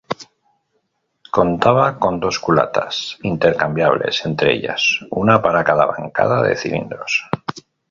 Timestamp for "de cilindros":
6.41-7.29